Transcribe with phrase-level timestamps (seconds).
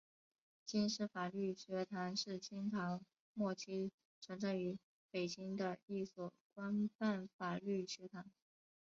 [0.65, 3.03] 京师法律学堂是清朝
[3.35, 4.79] 末期存在于
[5.11, 8.25] 北京的一所官办法律学堂。